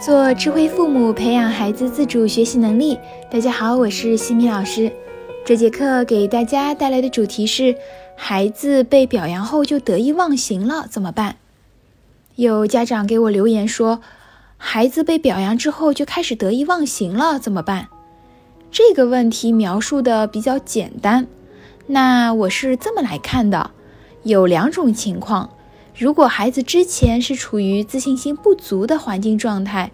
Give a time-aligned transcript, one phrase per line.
[0.00, 2.98] 做智慧父母，培养孩子自主学习能力。
[3.30, 4.90] 大家好，我是西米老师。
[5.44, 7.76] 这节课给大家带来的主题是：
[8.16, 11.36] 孩子被表扬后就得意忘形了，怎么办？
[12.36, 14.00] 有家长给我留言说，
[14.56, 17.88] 孩子被表扬之后就开始得意忘形了，怎么办？
[18.70, 21.26] 这个问题描述的比较简单。
[21.88, 23.72] 那我是这么来看的：
[24.22, 25.50] 有两种情况。
[26.00, 29.90] 如果孩子之前是处于自信心不足的环境状态，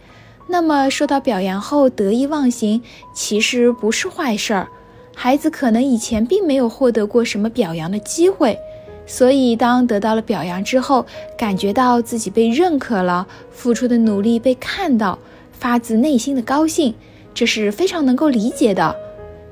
[0.47, 2.80] 那么受到表扬后得意忘形，
[3.12, 4.69] 其实不是坏事儿。
[5.16, 8.56] 孩子可能以前并没有获得过什么表扬的机会，
[9.05, 11.05] 所以当得到了表扬之后，
[11.37, 15.19] 感觉到自己被认可了，付出的努力被看到，
[15.50, 16.95] 发自内心的高兴，
[17.34, 18.95] 这是非常能够理解的。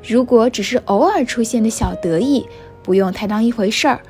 [0.06, 2.46] 如果只是偶尔出现的小得意，
[2.80, 4.00] 不用太当一回事儿。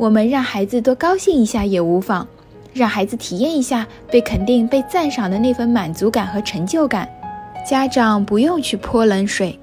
[0.00, 2.26] 我们让孩子多高兴一下也无妨，
[2.72, 7.06] 让孩子体验一下被肯定、被赞赏的那份满足感和成就感。
[7.68, 9.58] 家长不用去泼冷水。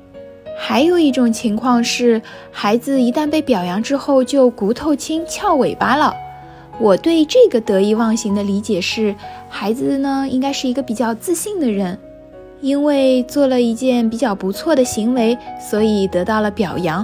[0.55, 6.13] 还有一种情况是，孩子一旦被表扬之后就骨头轻翘尾巴了。
[6.79, 9.15] 我对这个得意忘形的理解是，
[9.49, 11.97] 孩子呢应该是一个比较自信的人，
[12.61, 17.03] 因为做了一件比较不错的行为，所以得到了表扬。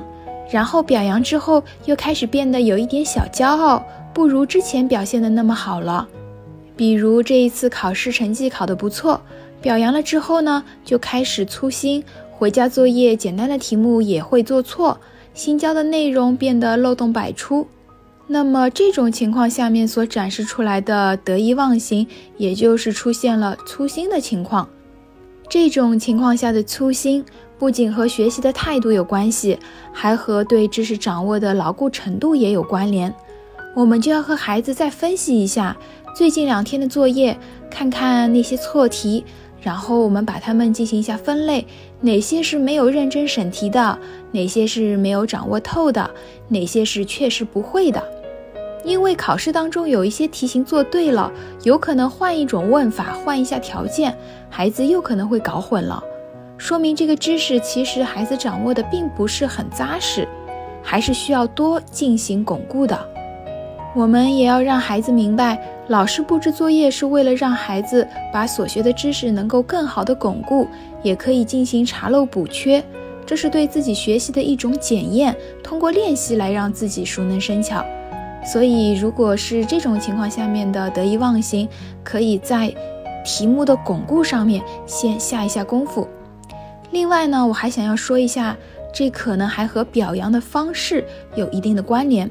[0.53, 6.07] 然后表扬之后，又开始变得有一点小骄傲，不如之前表现的那么好了。
[6.77, 9.19] 比如这一次考试成绩考得不错，
[9.63, 14.99] 表扬了之后呢，就开始粗心，回家作业简单的题目也会做错，
[15.33, 17.67] 新教的内容变得漏洞百出。
[18.27, 22.05] 那么这种情况下面所展示出来的得意忘形，
[22.38, 24.69] 也就是出现了粗心的情况。
[25.49, 27.25] 这种情况下的粗心。
[27.64, 29.58] 不仅和学习的态度有关系，
[29.94, 33.16] 还和对知识掌握的牢固程度也有关联。
[33.73, 35.73] 我们就要和孩子再分析一下
[36.14, 37.39] 最近两天的作业，
[37.72, 39.23] 看看那些错题，
[39.61, 41.66] 然后我们把它们进行一下分类，
[42.02, 43.97] 哪些是没有认真审题的，
[44.34, 46.12] 哪些是没有掌握透的，
[46.50, 48.03] 哪些是确实不会的。
[48.84, 51.31] 因为考试当中有一些题型做对了，
[51.63, 54.13] 有可能换一种问法，换一下条件，
[54.50, 56.03] 孩子又可能会搞混了。
[56.58, 60.28] 说明这个知识其实孩子掌握的并不是很扎实，
[60.81, 62.97] 还是需要多进行巩固的。
[63.96, 70.68] 我们也要让孩子明白，老师布置作业是为了让孩子把所学的知识能够更好的巩固，
[71.03, 72.84] 也可以进行查漏补缺，
[73.25, 77.85] 这是对自己学习的一种检验，通过练习来让自己熟能生巧。
[78.46, 81.68] 所以，如果是这种情况下面的得意忘形，
[82.03, 82.74] 可以在
[83.24, 86.08] 题目的巩固上面先下一下功夫。
[86.93, 88.55] 另外呢，我还想要说一下，
[88.93, 91.03] 这可能还和表扬的方式
[91.35, 92.29] 有一定的关联。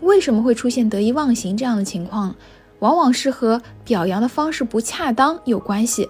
[0.00, 2.34] 为什么会出现得意忘形这样的情况？
[2.80, 6.08] 往往是和表扬的方式不恰当有关系。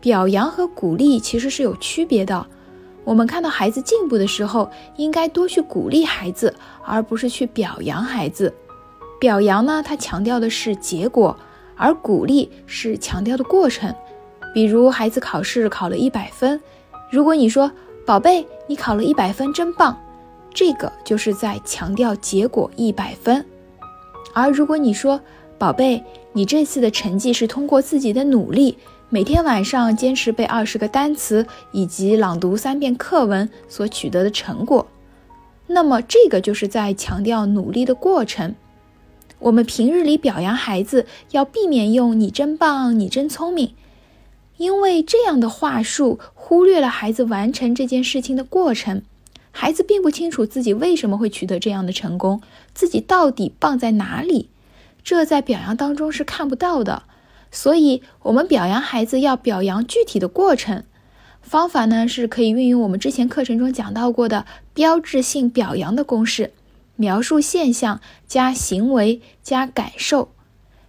[0.00, 2.46] 表扬和鼓励其实是有区别的。
[3.02, 6.54] 我们看到孩子进步的时候，应该多去鼓励孩子，
[6.84, 8.54] 而不是去表扬孩子。
[9.18, 11.36] 表扬呢，它强调的是结果，
[11.74, 13.92] 而鼓励是强调的过程。
[14.54, 16.60] 比如孩子考试考了一百分。
[17.10, 17.70] 如果你说
[18.04, 19.96] 宝贝，你考了一百分，真棒，
[20.52, 23.44] 这个就是在强调结果一百分。
[24.32, 25.20] 而如果你说
[25.56, 26.02] 宝贝，
[26.32, 28.76] 你这次的成绩是通过自己的努力，
[29.08, 34.86] 每天晚上坚持背二十个单词以及朗读三遍课文所取得的成果，
[35.68, 38.54] 那么这个就是在强调努力的过程。
[39.38, 43.74] 我们平日里表扬孩子，要避免用“你真棒”“你真聪明”。
[44.56, 46.18] 因为这样的话术
[46.48, 49.02] 忽略了孩子完成这件事情的过程，
[49.50, 52.40] 孩子并不清楚自己为什么会取得这样的成功，
[52.72, 54.48] 自己到底棒在哪里，
[55.02, 57.02] 这在表扬当中是看不到的。
[57.50, 60.84] 所以，我们表扬孩子要表扬具体的过程，
[61.42, 66.52] 方法呢是可以运用我们之前课程中讲到过的标志性表扬的公式：
[66.94, 70.28] 描述现象加行为加感受，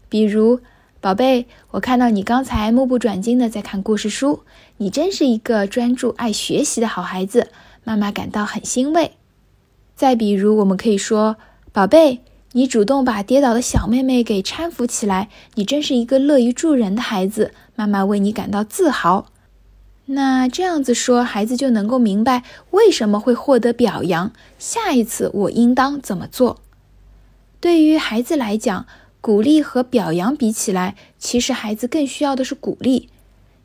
[0.08, 0.60] 比如。
[1.08, 4.42] 宝贝，我看到你刚才目不转睛的在看故事书，
[4.76, 7.48] 你真是一个专注爱学习的好孩子，
[7.86, 9.14] 妈妈感到很欣慰。
[9.96, 11.38] 再比如，我们可以说，
[11.72, 12.20] 宝贝，
[12.52, 19.28] 你主动把跌倒的小妹妹给搀扶起来，你真是一个乐于助人的孩子，妈妈为你感到自豪。
[20.08, 26.60] 那这样子说，孩子就能够明白为什么会获得表扬，下一次我应当怎么做。
[27.62, 28.86] 对于孩子来讲。
[29.28, 33.10] 鼓励和表扬比起来，其实孩子更需要的是鼓励，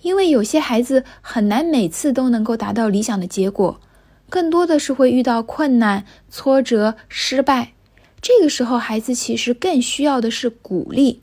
[0.00, 3.81] 因为有些孩子很难每次都能够达到理想的结果，
[4.29, 7.75] 更多的是会遇到困难、挫折、失败。
[8.20, 11.23] 这个时候，孩子其实更需要的是鼓励。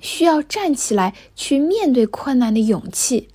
[0.00, 3.28] 需要站起来去面对困难的勇气。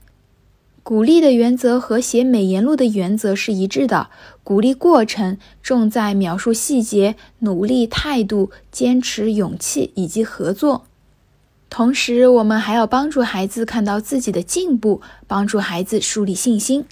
[0.84, 4.10] 鼓励的原则和写美言录的原则是一致的。
[4.44, 10.84] 鼓励过程重在描述细节、努力态度、坚持、勇气以及合作。
[11.70, 16.86] 同时，我们还要帮助孩子看到自己的进步，帮助孩子树立信心。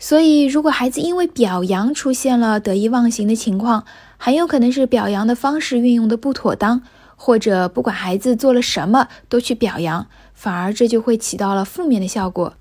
[0.00, 3.84] 所以，如果孩子因为表扬出现了得意忘形的情况，
[4.18, 6.82] 很有可能是表扬的方式运用的不妥当，
[7.14, 12.54] 或者不管孩子做了什么都去表扬，反而这就会起到了负面的效果。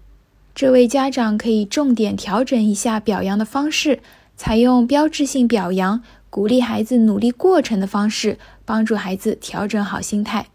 [0.55, 3.99] 这位家长可以重点调整一下表扬的方式，
[4.37, 10.47] 采用标志性表扬，鼓励孩子努力过程的方式，帮助孩子调整好心态。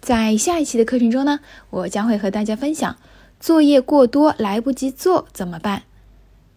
[0.00, 2.96] 在下一期的课程中呢，我将会和大家分享
[3.38, 5.82] 作业过多来不及做怎么办。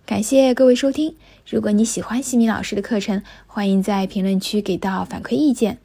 [0.05, 1.17] 感谢各位收听，
[1.49, 5.79] 如果你喜欢西米老师的课程，欢迎在评论区给到反馈意见。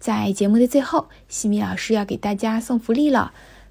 [0.00, 3.32] 在节目的最后，西米老师要给大家送福利了。